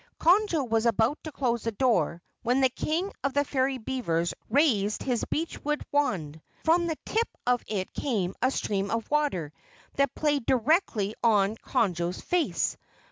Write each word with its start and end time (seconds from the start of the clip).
Conjo 0.19 0.67
was 0.67 0.87
about 0.87 1.23
to 1.23 1.31
close 1.31 1.61
the 1.61 1.71
door, 1.71 2.23
when 2.41 2.59
the 2.59 2.69
King 2.69 3.13
of 3.23 3.35
the 3.35 3.45
Fairy 3.45 3.77
Beavers 3.77 4.33
raised 4.49 5.03
his 5.03 5.23
beechwood 5.25 5.85
wand. 5.91 6.41
From 6.63 6.87
the 6.87 6.97
tip 7.05 7.27
of 7.45 7.63
it 7.67 7.93
came 7.93 8.33
a 8.41 8.49
stream 8.49 8.89
of 8.89 9.11
water 9.11 9.53
that 9.97 10.15
played 10.15 10.47
directly 10.47 11.13
on 11.23 11.55
Conjo's 11.55 12.19
face. 12.19 12.77